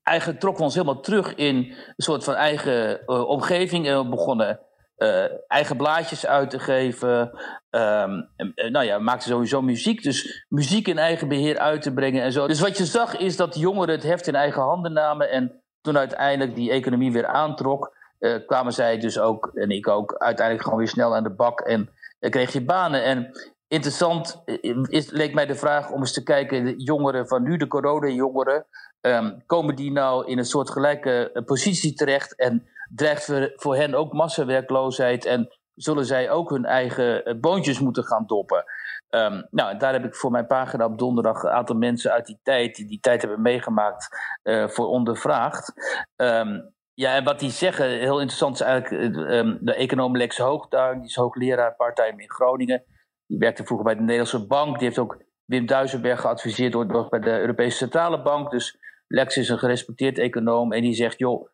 [0.03, 4.09] eigenlijk trokken we ons helemaal terug in een soort van eigen uh, omgeving en we
[4.09, 4.61] begonnen
[4.99, 7.31] uh, eigen blaadjes uit te geven.
[7.71, 8.29] Um,
[8.71, 10.03] nou ja, we maakten sowieso muziek.
[10.03, 12.47] Dus muziek in eigen beheer uit te brengen en zo.
[12.47, 15.31] Dus wat je zag is dat jongeren het heft in eigen handen namen.
[15.31, 20.15] En toen uiteindelijk die economie weer aantrok, uh, kwamen zij dus ook, en ik ook,
[20.15, 21.61] uiteindelijk gewoon weer snel aan de bak.
[21.61, 23.05] En uh, kreeg je banen.
[23.05, 23.31] En
[23.69, 24.43] interessant
[24.89, 28.67] is, leek mij de vraag om eens te kijken, de jongeren van nu, de corona-jongeren,
[29.01, 32.37] um, komen die nou in een soort gelijke positie terecht?
[32.37, 38.05] En dreigt voor hen ook massawerkloosheid en zullen zij ook hun eigen eh, boontjes moeten
[38.05, 38.65] gaan doppen.
[39.11, 42.39] Um, nou, daar heb ik voor mijn pagina op donderdag een aantal mensen uit die
[42.43, 44.09] tijd, die die tijd hebben meegemaakt,
[44.43, 45.73] uh, voor ondervraagd.
[46.17, 50.99] Um, ja, en wat die zeggen, heel interessant is eigenlijk um, de econoom Lex Hoogduin,
[50.99, 52.85] die is hoogleraar parttime in Groningen.
[53.27, 57.21] Die werkte vroeger bij de Nederlandse Bank, die heeft ook Wim Duisenberg geadviseerd door, bij
[57.21, 58.51] de Europese Centrale Bank.
[58.51, 61.49] Dus Lex is een gerespecteerd econoom en die zegt, joh,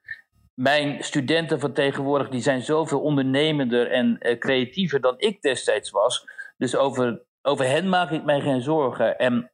[0.54, 6.24] mijn studenten van tegenwoordig die zijn zoveel ondernemender en uh, creatiever dan ik destijds was.
[6.56, 9.18] Dus over, over hen maak ik mij geen zorgen.
[9.18, 9.50] En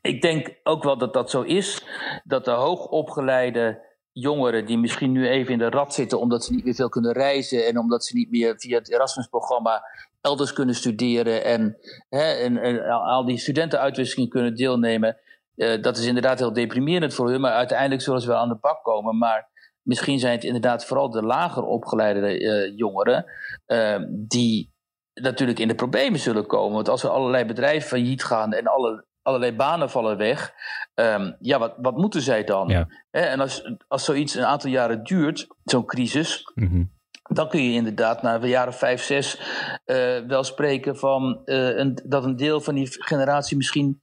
[0.00, 1.84] ik denk ook wel dat dat zo is.
[2.24, 6.64] Dat de hoogopgeleide jongeren die misschien nu even in de rat zitten omdat ze niet
[6.64, 9.82] meer veel kunnen reizen en omdat ze niet meer via het Erasmus-programma
[10.20, 11.76] elders kunnen studeren en,
[12.08, 15.16] hè, en, al die studentenuitwisselingen kunnen deelnemen.
[15.56, 18.58] Uh, dat is inderdaad heel deprimerend voor hun, maar uiteindelijk zullen ze wel aan de
[18.60, 19.18] bak komen.
[19.18, 19.48] Maar
[19.82, 23.24] misschien zijn het inderdaad vooral de lager opgeleide uh, jongeren
[23.66, 24.72] uh, die
[25.14, 26.74] natuurlijk in de problemen zullen komen.
[26.74, 30.52] Want als er allerlei bedrijven failliet gaan en alle, allerlei banen vallen weg,
[30.94, 32.68] um, ja, wat, wat moeten zij dan?
[32.68, 32.88] Ja.
[33.10, 36.50] en als, als zoiets een aantal jaren duurt, zo'n crisis.
[36.54, 37.00] Mm -hmm.
[37.22, 39.40] Dan kun je inderdaad na de jaren vijf, zes
[39.86, 44.01] uh, wel spreken van een, dat een deel van die generatie misschien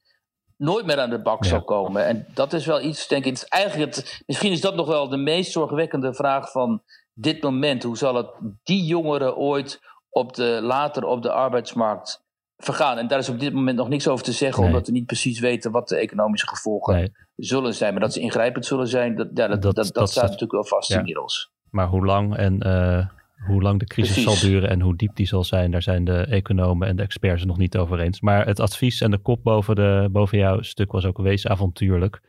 [0.60, 1.48] nooit meer aan de bak ja.
[1.48, 2.06] zal komen.
[2.06, 4.86] En dat is wel iets, denk ik, het is eigenlijk het, misschien is dat nog
[4.86, 6.82] wel de meest zorgwekkende vraag van
[7.14, 7.82] dit moment.
[7.82, 8.26] Hoe zal het
[8.62, 12.22] die jongeren ooit op de, later op de arbeidsmarkt
[12.56, 12.98] vergaan?
[12.98, 14.72] En daar is op dit moment nog niks over te zeggen, nee.
[14.72, 17.12] omdat we niet precies weten wat de economische gevolgen Nee.
[17.36, 17.92] zullen zijn.
[17.92, 20.64] Maar dat ze ingrijpend zullen zijn, dat, ja, dat, Dat- dat, dat, staat natuurlijk wel
[20.64, 20.98] vast ja.
[20.98, 21.50] inmiddels.
[21.70, 23.06] Maar hoe lang en eh,
[23.46, 24.40] hoe lang de crisis Precies.
[24.40, 27.44] zal duren en hoe diep die zal zijn, daar zijn de economen en de experts
[27.44, 28.20] nog niet over eens.
[28.20, 32.20] Maar het advies en de kop boven, de, boven jouw stuk was ook wees avontuurlijk.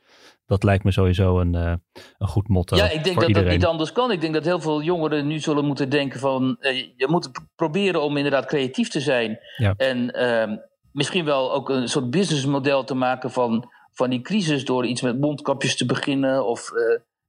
[0.46, 1.74] Dat lijkt me sowieso een, eh,
[2.18, 3.50] een goed motto Ja, ik denk dat iedereen.
[3.50, 4.12] dat niet anders kan.
[4.12, 6.58] Ik denk dat heel veel jongeren nu zullen moeten denken van...
[6.60, 9.40] eh, je moet proberen om inderdaad creatief te zijn.
[9.58, 9.74] Ja.
[9.78, 10.58] En ehm,
[10.92, 14.66] misschien wel ook een soort businessmodel te maken van, van die crisis...
[14.66, 16.72] door iets met mondkapjes te beginnen of...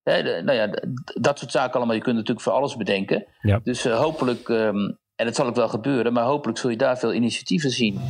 [0.02, 0.70] hè, de- nou ja,
[1.20, 1.94] dat soort zaken allemaal.
[1.96, 3.26] Je kunt natuurlijk voor alles bedenken.
[3.40, 3.60] Ja.
[3.62, 4.76] Dus eh, hopelijk, ehm,
[5.16, 6.12] en het zal ook wel gebeuren...
[6.12, 8.00] maar hopelijk zul je daar veel initiatieven zien.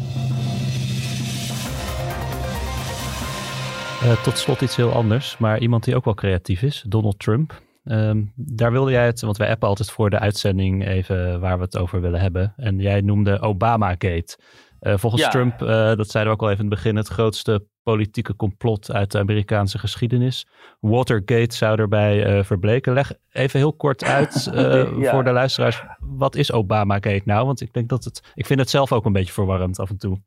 [4.02, 7.61] Eh, tot slot iets heel anders, maar iemand die ook wel creatief is, Donald Trump.
[7.85, 11.64] Ehm, daar wilde jij het, want wij appen altijd voor de uitzending even waar we
[11.64, 12.52] het over willen hebben.
[12.57, 14.38] En jij noemde Obamagate.
[14.83, 15.29] Eh volgens Ja.
[15.29, 18.92] Trump, eh, dat zeiden we ook al even in het begin, het grootste politieke complot
[18.92, 20.47] uit de Amerikaanse geschiedenis.
[20.81, 22.92] Watergate zou erbij eh, verbleken.
[22.92, 25.11] Leg even heel kort uit Ja.
[25.11, 27.47] voor de luisteraars, wat is Obamagate nou?
[27.47, 29.99] Want ik denk dat het, ik vind het zelf ook een beetje verwarrend af en
[29.99, 30.21] toe.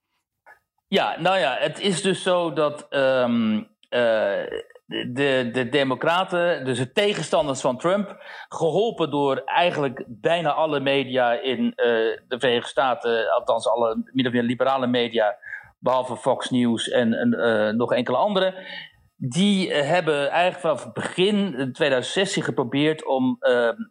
[0.88, 4.42] Ja, nou ja, het is dus zo dat ehm, eh,
[4.86, 8.18] de, de Democraten, dus de tegenstanders van Trump,
[8.50, 11.88] geholpen door eigenlijk bijna alle media in eh,
[12.28, 15.38] de Verenigde Staten, althans alle min of meer liberale media,
[15.80, 18.54] behalve Fox News en, en eh, nog enkele andere.
[19.16, 23.38] Die eh, hebben eigenlijk vanaf begin in 2016 geprobeerd om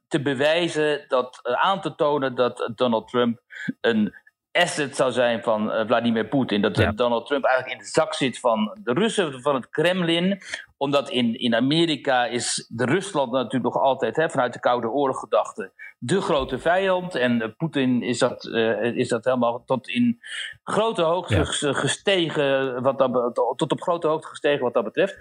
[0.09, 3.40] te bewijzen dat, aan te tonen dat Donald Trump
[3.80, 4.14] een
[4.54, 6.60] asset zou zijn van eh, Vladimir Poetin.
[6.62, 6.92] Dat Ja.
[6.92, 10.42] Donald Trump eigenlijk in de zak zit van de Russen, van het Kremlin.
[10.76, 15.18] Omdat in, in Amerika is de Rusland natuurlijk nog altijd hè, vanuit de Koude Oorlog
[15.18, 15.72] gedachte
[16.06, 17.14] de grote vijand.
[17.14, 20.20] En eh, Poetin is dat, eh, is dat helemaal tot in
[20.62, 21.72] grote hoogte Ja.
[21.72, 25.16] gestegen, wat dat, tot op grote hoogte gestegen wat dat betreft.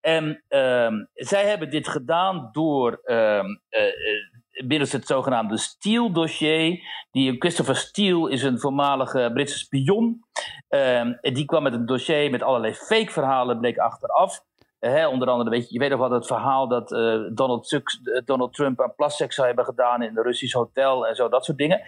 [0.00, 3.82] En ehm, zij hebben dit gedaan door ehm, eh,
[4.66, 6.82] middels het zogenaamde Steele-dossier.
[7.10, 10.20] Die Christopher Steele is een voormalige Britse spion.
[10.68, 14.46] Ehm, die kwam met een dossier met allerlei fake verhalen, bleek achteraf.
[14.78, 17.80] Eh, onder andere, weet je, je weet nog wel het verhaal dat eh, Donald, eh,
[18.24, 21.58] Donald Trump aan plasseks zou hebben gedaan in een Russisch hotel en zo, dat soort
[21.58, 21.82] dingen.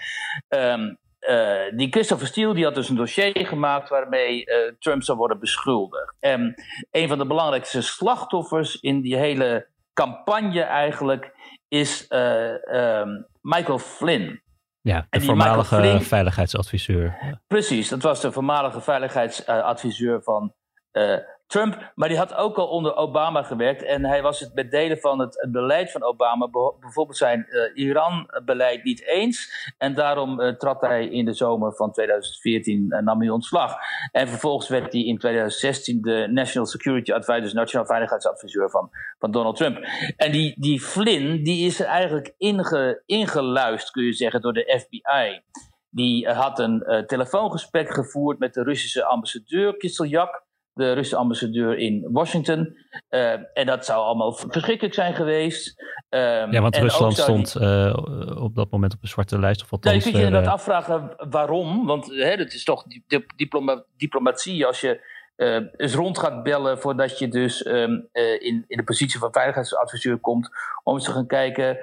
[0.48, 4.44] Ehm, eh, die Christopher Steele die had dus een dossier gemaakt waarmee
[4.78, 6.14] Trump zou worden beschuldigd.
[6.20, 6.54] En
[6.90, 11.32] een van de belangrijkste slachtoffers in die hele campagne eigenlijk
[11.70, 13.08] is eh, ehm,
[13.40, 14.42] Michael Flynn.
[14.80, 17.38] Ja, de voormalige Flynn- veiligheidsadviseur.
[17.46, 20.54] Precies, dat was de voormalige veiligheidsadviseur van
[20.90, 21.16] eh,
[21.50, 21.92] Trump.
[21.94, 23.82] Maar die had ook al onder Obama gewerkt.
[23.82, 26.48] En hij was het met delen van het, beleid van Obama,
[26.80, 29.72] bijvoorbeeld zijn eh, Iran-beleid, niet eens.
[29.78, 33.76] En daarom eh, trad hij in de zomer van 2014 en nam hij ontslag.
[34.12, 39.30] En vervolgens werd hij in 2016 de National Security Advisor, dus Nationaal Veiligheidsadviseur van, van
[39.30, 39.78] Donald Trump.
[40.16, 45.42] En die, die Flynn, die is eigenlijk inge, ingeluisterd, kun je zeggen, door de FBI.
[45.90, 50.44] Die eh, had een eh, telefoongesprek gevoerd met de Russische ambassadeur Kiseljak,
[50.80, 52.76] de Russische ambassadeur in Washington.
[53.08, 55.82] Eh, en dat zou allemaal verschrikkelijk zijn geweest.
[56.08, 57.96] Ehm, Ja, want Rusland die- stond eh,
[58.42, 59.62] op dat moment op een zwarte lijst.
[59.62, 61.86] Of althans, je kunt je inderdaad afvragen waarom.
[61.86, 66.42] Want hè, het is toch di- di- diploma- diplomatie als je eh, eens rond gaat
[66.42, 70.48] bellen voordat je dus ehm, eh, in, in de positie van veiligheidsadviseur komt.
[70.82, 71.78] Om eens te gaan kijken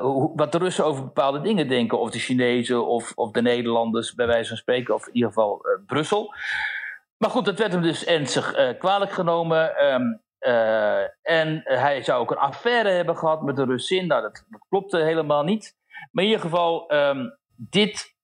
[0.00, 2.00] hoe, wat de Russen over bepaalde dingen denken.
[2.00, 4.94] Of de Chinezen of, of de Nederlanders, bij wijze van spreken.
[4.94, 6.34] Of in ieder geval Brussel.
[7.18, 9.76] Maar goed, dat werd hem dus ernstig eh, kwalijk genomen.
[9.76, 10.02] Ehm,
[10.38, 14.06] eh, en hij zou ook een affaire hebben gehad met de Russin.
[14.06, 15.76] Nou, dat, dat klopte helemaal niet.
[16.10, 18.16] Maar in ieder geval, ehm, dit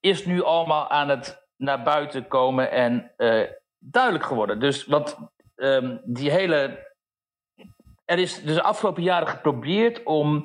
[0.00, 3.42] is nu allemaal aan het naar buiten komen en eh,
[3.78, 4.60] duidelijk geworden.
[4.60, 5.18] Dus wat
[5.54, 6.92] ehm, die hele
[8.04, 10.44] er is dus de afgelopen jaren geprobeerd om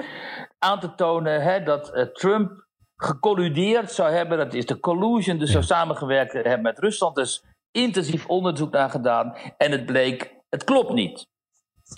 [0.60, 4.38] aan te tonen hè, dat uh, Trump gecolludeerd zou hebben.
[4.38, 7.16] Dat is de collusion, dus zou samengewerkt hebben met Rusland.
[7.16, 9.36] Dus intensief onderzoek naar gedaan.
[9.58, 11.28] En het bleek, het klopt niet.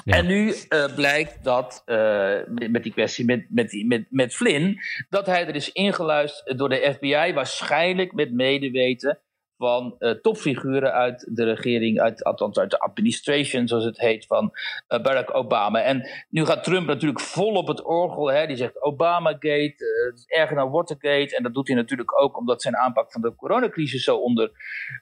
[0.05, 4.79] En nu uh, blijkt dat, uh, met die kwestie met, met, met, met Flynn,
[5.09, 9.19] dat hij er is ingeluisterd door de FBI, waarschijnlijk met medeweten
[9.61, 14.51] van uh, topfiguren uit de regering, uit, althans uit de administration, zoals het heet, van
[14.89, 15.81] uh, Barack Obama.
[15.81, 18.31] En nu gaat Trump natuurlijk vol op het orgel.
[18.31, 18.47] Hè?
[18.47, 21.35] Die zegt Obamagate, uh, het is erger dan Watergate.
[21.35, 24.51] En dat doet hij natuurlijk ook omdat zijn aanpak van de coronacrisis zo onder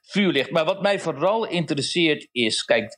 [0.01, 0.51] vuur ligt.
[0.51, 2.97] Maar wat mij vooral interesseert is, kijk,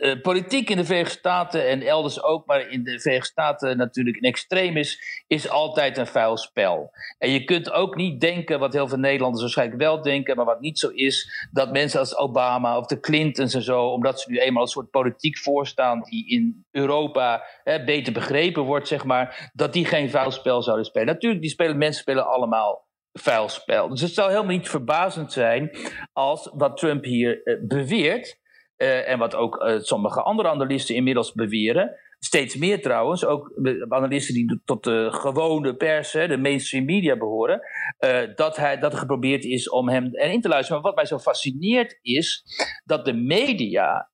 [0.00, 4.16] uh, politiek in de Verenigde Staten en elders ook, maar in de Verenigde Staten natuurlijk
[4.16, 6.90] in extreem is, is altijd een vuil spel.
[7.18, 10.60] En je kunt ook niet denken, wat heel veel Nederlanders waarschijnlijk wel denken, maar wat
[10.60, 14.38] niet zo is, dat mensen als Obama of de Clintons en zo, omdat ze nu
[14.38, 19.72] eenmaal een soort politiek voorstaan die in Europa hè, beter begrepen wordt, zeg maar, dat
[19.72, 21.06] die geen vuil spel zouden spelen.
[21.06, 23.88] Natuurlijk, die spelen, mensen spelen allemaal vuil spel.
[23.88, 25.70] Dus het zou helemaal niet verbazend zijn
[26.12, 28.38] als wat Trump hier uh, beweert
[28.86, 31.96] en wat ook uh, sommige andere analisten inmiddels beweren.
[32.18, 33.52] Steeds meer trouwens, ook
[33.88, 37.60] analisten die tot de gewone pers, de mainstream media behoren,
[38.00, 40.82] uh, dat, hij, dat er geprobeerd is om hem erin te luisteren.
[40.82, 42.44] Maar wat mij zo fascineert is
[42.84, 44.10] dat de media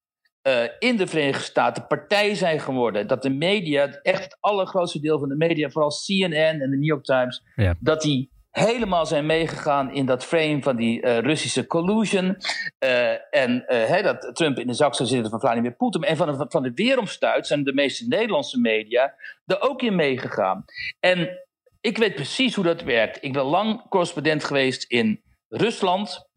[0.46, 3.06] uh, in de Verenigde Staten partij zijn geworden.
[3.06, 6.84] Dat de media, echt het allergrootste deel van de media, vooral CNN en de New
[6.84, 7.74] York Times, ja.
[7.80, 12.36] dat die helemaal zijn meegegaan in dat frame van die uh, Russische collusion.
[12.84, 16.02] Uh, en uh, dat Trump in de zak zou zitten van Vladimir Poetin.
[16.02, 19.14] En van de, van de weeromstuit zijn de meeste Nederlandse media
[19.46, 20.64] er ook in meegegaan.
[21.00, 21.38] En
[21.80, 23.24] ik weet precies hoe dat werkt.
[23.24, 26.28] Ik ben lang correspondent geweest in Rusland.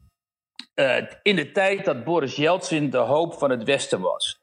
[1.21, 4.39] in de tijd dat Boris Yeltsin de hoop van het Westen was.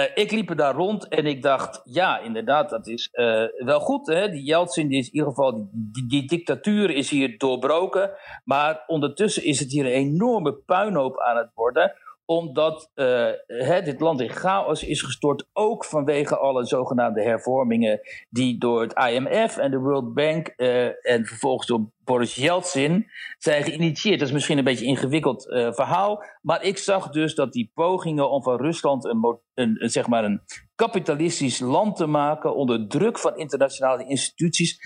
[0.00, 3.80] Uh, ik liep er daar rond en ik dacht, ja, inderdaad, dat is uh, wel
[3.80, 4.06] goed.
[4.06, 4.30] Hè?
[4.30, 8.10] Die Yeltsin, die is in ieder geval, die, die, dictatuur is hier doorbroken.
[8.44, 11.92] Maar ondertussen is het hier een enorme puinhoop aan het worden
[12.30, 18.80] omdat uh, dit land in chaos is gestort, ook vanwege alle zogenaamde hervormingen die door
[18.80, 23.06] het IMF en de World Bank uh, en vervolgens door Boris Yeltsin
[23.38, 24.18] zijn geïnitieerd.
[24.18, 27.70] Dat is misschien een beetje een ingewikkeld uh, verhaal, maar ik zag dus dat die
[27.74, 30.42] pogingen om van Rusland een, een, zeg maar een
[30.74, 34.78] kapitalistisch land te maken onder druk van internationale instituties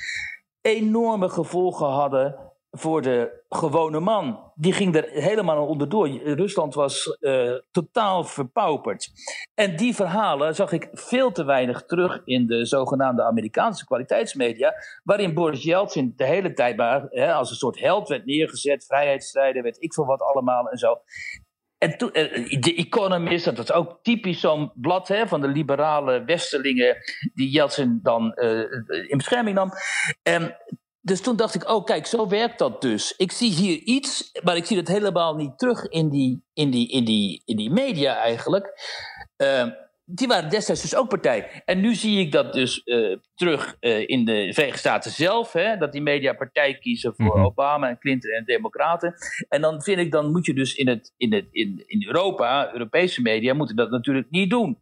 [0.60, 4.52] enorme gevolgen hadden voor de gewone man.
[4.54, 6.08] Die ging er helemaal onderdoor.
[6.08, 9.10] Rusland was uh, totaal verpauperd.
[9.54, 15.34] En die verhalen zag ik veel te weinig terug in de zogenaamde Amerikaanse kwaliteitsmedia, waarin
[15.34, 19.94] Boris Yeltsin de hele tijd hè, als een soort held werd neergezet, vrijheidsstrijder, weet ik
[19.94, 21.00] veel wat allemaal en zo.
[21.78, 26.24] En toen, uh, de Economist, dat was ook typisch zo'n blad hè, van de liberale
[26.24, 26.96] westerlingen
[27.34, 28.60] die Yeltsin dan uh,
[29.08, 29.70] in bescherming nam.
[30.22, 30.56] En
[31.04, 33.14] dus toen dacht ik, oh kijk, zo werkt dat dus.
[33.16, 36.90] Ik zie hier iets, maar ik zie het helemaal niet terug in die, in die,
[36.90, 38.72] in die, in die media eigenlijk.
[39.36, 39.66] Uh,
[40.04, 41.62] die waren destijds dus ook partij.
[41.64, 45.52] En nu zie ik dat dus uh, terug uh, in de Verenigde Staten zelf.
[45.52, 47.44] Hè, dat die media partij kiezen voor mm-hmm.
[47.44, 49.14] Obama en Clinton en Democraten.
[49.48, 52.72] En dan vind ik, dan moet je dus in, het, in, het, in, in Europa,
[52.72, 54.78] Europese media, moeten dat natuurlijk niet doen.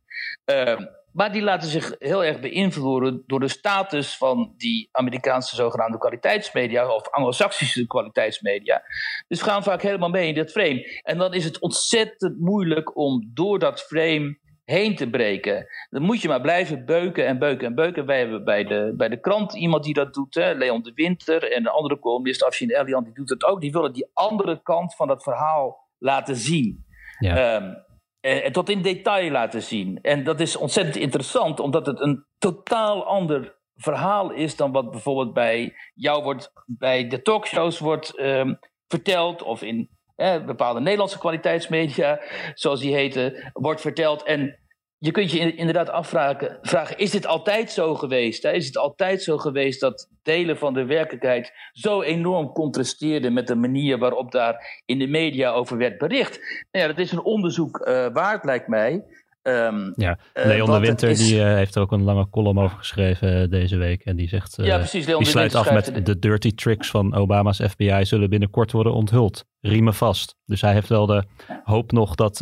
[1.13, 6.95] Maar die laten zich heel erg beïnvloeden door de status van die Amerikaanse zogenaamde kwaliteitsmedia
[6.95, 8.83] of Anglo-Saxische kwaliteitsmedia.
[9.29, 11.01] Dus gaan vaak helemaal mee in dat frame.
[11.03, 15.67] En dan is het ontzettend moeilijk om door dat frame heen te breken.
[15.91, 18.07] Dan moet je maar blijven beuken en beuken en beuken.
[18.07, 21.53] Wij hebben bij de, bij de krant iemand die dat doet, hè, Leon de Winter
[21.53, 23.61] en de andere columnist Afshin Elian, die doet het ook.
[23.61, 26.85] Die willen die andere kant van dat verhaal laten zien.
[27.19, 27.57] Ja.
[27.57, 27.91] Um,
[28.23, 29.99] en, en tot in detail laten zien.
[30.03, 35.33] En dat is ontzettend interessant, omdat het een totaal ander verhaal is dan wat bijvoorbeeld
[35.33, 42.21] bij jou wordt, bij de talkshows wordt um, verteld, of in eh, bepaalde Nederlandse kwaliteitsmedia,
[42.55, 44.23] zoals die heten, wordt verteld.
[44.23, 44.62] En
[45.03, 48.43] je kunt je inderdaad afvragen, vragen, is dit altijd zo geweest?
[48.43, 48.51] Hè?
[48.51, 53.55] Is het altijd zo geweest dat delen van de werkelijkheid zo enorm contrasteerden met de
[53.55, 56.39] manier waarop daar in de media over werd bericht?
[56.71, 59.05] Nou ja, dat is een onderzoek uh, waard, lijkt mij.
[59.43, 61.29] Um, ja, Leon uh, de Winter is...
[61.29, 64.05] die, uh, heeft er ook een lange column over geschreven deze week.
[64.05, 66.03] En die zegt, ja, precies, Leon die sluit af met de...
[66.03, 69.45] de dirty tricks van Obama's FBI zullen binnenkort worden onthuld.
[69.61, 70.37] Riemen vast.
[70.47, 71.25] Dus hij heeft wel de
[71.65, 72.41] hoop nog dat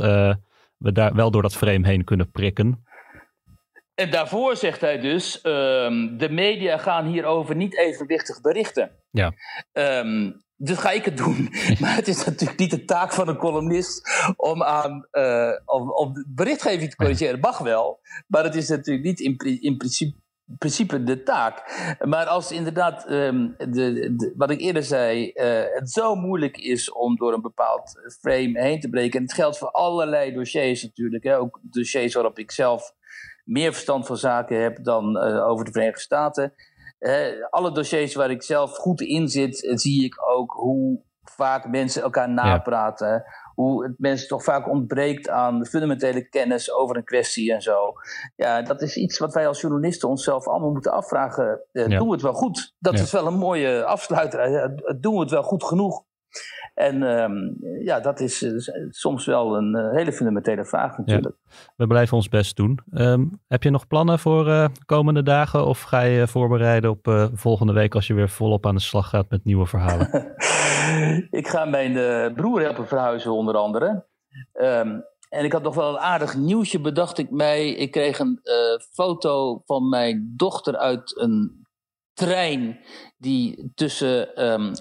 [0.80, 2.84] we daar wel door dat frame heen kunnen prikken.
[3.94, 8.90] En daarvoor zegt hij dus: um, de media gaan hierover niet evenwichtig berichten.
[9.10, 9.32] Ja.
[9.72, 11.48] Um, dus ga ik het doen.
[11.80, 16.24] Maar het is natuurlijk niet de taak van een columnist om aan uh, om, om
[16.28, 17.40] berichtgeving te corrigeren.
[17.40, 20.18] Mag wel, maar het is natuurlijk niet in, in principe
[20.58, 21.62] principe de taak.
[22.04, 27.16] Maar als inderdaad, um, de, wat ik eerder zei, uh, het zo moeilijk is om
[27.16, 29.18] door een bepaald frame heen te breken.
[29.18, 31.24] En het geldt voor allerlei dossiers natuurlijk.
[31.24, 32.92] Hè, ook dossiers waarop ik zelf
[33.44, 36.54] meer verstand van zaken heb dan uh, over de Verenigde Staten.
[37.00, 42.02] Uh, alle dossiers waar ik zelf goed in zit, zie ik ook hoe vaak mensen
[42.02, 43.08] elkaar napraten.
[43.08, 43.24] Ja
[43.60, 47.92] hoe het mensen toch vaak ontbreekt aan fundamentele kennis over een kwestie en zo.
[48.36, 51.60] Ja, dat is iets wat wij als journalisten onszelf allemaal moeten afvragen.
[51.72, 52.74] Uh, Doen we het wel goed?
[52.78, 54.70] Dat is wel een mooie afsluiter.
[55.00, 56.02] doen we het wel goed genoeg?
[56.74, 58.52] En um, ja, dat is uh,
[58.90, 61.36] soms wel een uh, hele fundamentele vraag natuurlijk.
[61.44, 62.80] Ja, we blijven ons best doen.
[62.92, 65.66] Um, heb je nog plannen voor uh, komende dagen?
[65.66, 69.30] Of ga je voorbereiden op volgende week als je weer volop aan de slag gaat
[69.30, 70.08] met nieuwe verhalen?
[71.40, 74.04] ik ga mijn broer helpen verhuizen onder andere.
[74.54, 77.68] Um, en ik had nog wel een aardig nieuwsje bedacht ik mij.
[77.68, 78.40] Ik kreeg een
[78.92, 81.66] foto van mijn dochter uit een
[82.14, 82.80] trein
[83.18, 84.72] die tussen um,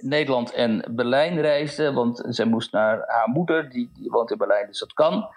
[0.00, 1.92] Nederland en Berlijn reisde.
[1.92, 5.28] Want zij moest naar haar moeder, die, woont in Berlijn, dus dat kan.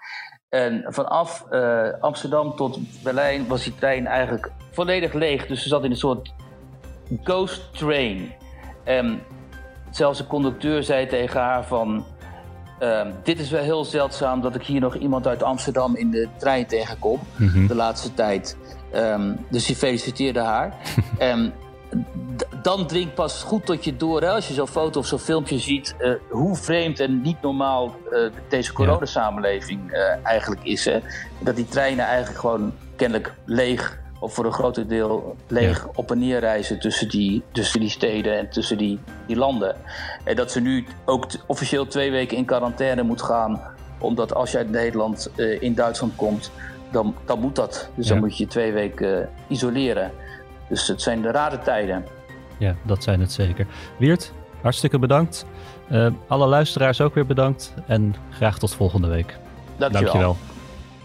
[0.48, 5.46] En vanaf uh, Amsterdam tot Berlijn was die trein eigenlijk volledig leeg.
[5.46, 6.32] Dus ze zat in een soort
[7.22, 8.32] ghost train.
[8.84, 9.22] En
[9.90, 12.04] zelfs de conducteur zei tegen haar van...
[12.82, 16.28] Uh, dit is wel heel zeldzaam dat ik hier nog iemand uit Amsterdam in de
[16.38, 17.20] trein tegenkom.
[17.36, 18.56] Mm De laatste tijd.
[18.94, 20.76] Um, dus die feliciteerde haar.
[21.18, 21.52] en
[22.62, 25.58] dan dringt pas goed tot je door, hè, als je zo'n foto of zo'n filmpje
[25.58, 30.84] ziet, uh, hoe vreemd en niet normaal uh, deze coronasamenleving uh, eigenlijk is.
[30.84, 30.98] Hè?
[31.38, 35.90] Dat die treinen eigenlijk gewoon kennelijk leeg, of voor een groot deel leeg ja.
[35.94, 39.76] op en neer reizen tussen die, tussen die steden en tussen die, die landen.
[40.24, 43.60] En dat ze nu ook officieel twee weken in quarantaine moet gaan,
[43.98, 46.50] omdat als je uit Nederland in Duitsland komt,
[46.90, 47.90] dan, dan moet dat.
[47.94, 48.12] Dus ja.
[48.12, 50.10] dan moet je je twee weken isoleren.
[50.68, 52.04] Dus het zijn de rare tijden.
[52.58, 53.66] Ja, dat zijn het zeker.
[53.98, 55.46] Wiert, hartstikke bedankt.
[55.92, 57.74] Uh, alle luisteraars ook weer bedankt.
[57.86, 59.38] En graag tot volgende week.
[59.76, 60.02] Dankjewel.
[60.02, 60.36] Dankjewel.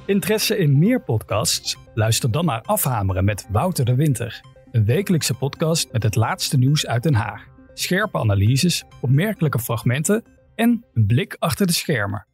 [0.08, 1.78] Interesse in meer podcasts?
[1.94, 4.42] Luister dan naar Afhameren met Wouter de Winter.
[4.72, 7.48] Een wekelijkse podcast met het laatste nieuws uit Den Haag.
[7.74, 10.24] Scherpe analyses, opmerkelijke fragmenten
[10.56, 12.26] en een blik achter de schermen.